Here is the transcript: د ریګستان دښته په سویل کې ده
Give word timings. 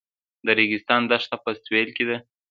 د 0.45 0.47
ریګستان 0.57 1.01
دښته 1.11 1.37
په 1.43 1.49
سویل 1.63 1.89
کې 1.97 2.03
ده 2.09 2.17